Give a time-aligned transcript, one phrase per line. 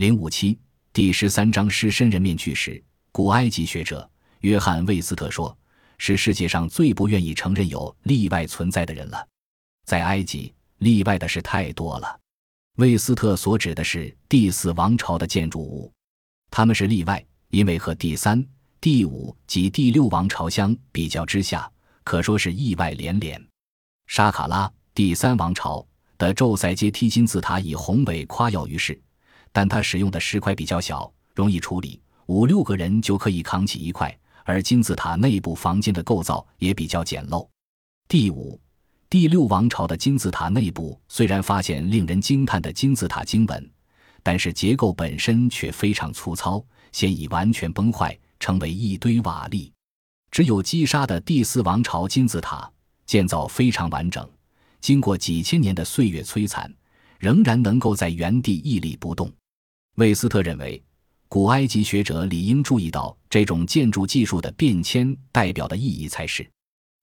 [0.00, 0.58] 零五七
[0.94, 5.54] 第十三章狮身人面具时，古埃及学者约翰·魏斯特说
[5.98, 9.28] ：“是世界上最不愿意承认有例外存在的人了。
[9.84, 12.18] 在埃及，例外的事太多了。”
[12.80, 15.92] 魏斯特所指的是第四王朝的建筑物，
[16.50, 18.42] 他们是例外，因为和第三、
[18.80, 21.70] 第五及第六王朝相比较之下，
[22.04, 23.38] 可说是意外连连。
[24.06, 25.86] 沙卡拉第三王朝
[26.16, 28.98] 的宙塞阶梯金字塔以宏伟夸耀于世，
[29.52, 34.16] 但它使用的石块比较小，容易处理，五六个人就可以扛起一块。
[34.44, 37.46] 而金字塔内部房间的构造也比较简陋。
[38.08, 38.60] 第五。
[39.08, 43.70] 第六王朝的金字塔内部虽然发现令人惊叹的金字塔经文，
[44.22, 49.68] 但是结构本身却非常粗糙，现已完全崩坏，成为一堆瓦砾。
[50.30, 52.70] 只有击杀的第四王朝金字塔
[53.04, 54.24] 建造非常完整，
[54.80, 56.72] 经过几千年的岁月摧残，
[57.18, 59.28] 仍然能够在原地屹立不动。
[59.96, 60.82] 魏斯特认为，
[61.28, 66.48] 古埃及学者理应注意到这种建筑技术的变迁代表的意义才是。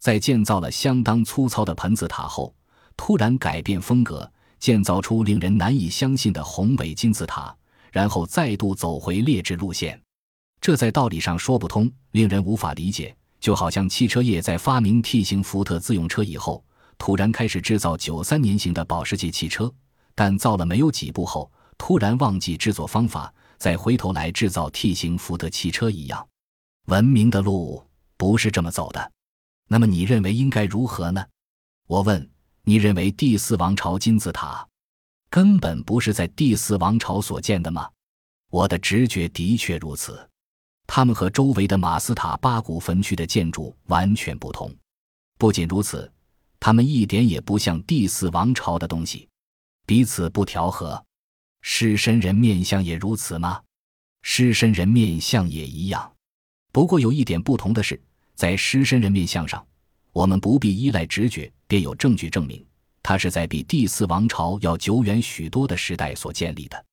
[0.00, 2.54] 在建造了相当粗糙的盆子塔后，
[2.96, 7.54] 突然改变风格，建造出令人难以相信的宏伟金字塔，
[7.92, 10.00] 然后再度走回劣质路线，
[10.60, 13.14] 这在道理上说不通，令人无法理解。
[13.40, 16.64] 就好像汽车业在发明 T 型福特自用车以后，
[16.98, 19.72] 突然开始制造九三年型的保时捷汽车，
[20.14, 21.50] 但造了没有几部后，
[21.84, 26.28] 突然忘记制作方法，再回头来制造 T 型福特汽车一样。
[26.86, 27.84] 文明的路
[28.16, 29.12] 不是这么走的。
[29.66, 31.26] 那么你认为应该如何呢？
[31.88, 32.30] 我问
[32.62, 34.64] 你认为第四王朝金字塔
[35.28, 37.90] 根本不是在第四王朝所建的吗？
[38.52, 40.30] 我的直觉的确如此，
[40.86, 44.72] 它们和周围的马斯塔巴古坟区的建筑完全不同。
[45.36, 46.08] 不仅如此，
[46.60, 49.28] 它们一点也不像第四王朝的东西，
[49.84, 51.04] 彼此不调和。
[51.62, 53.62] 狮身人面像也如此吗？
[54.22, 56.12] 狮身人面像也一样，
[56.72, 58.00] 不过有一点不同的是。
[58.34, 59.64] 在狮身人面像上，
[60.12, 62.64] 我们不必依赖直觉，便有证据证明，
[63.02, 66.84] 它是在比第四王朝要久远许多的时代所建立的。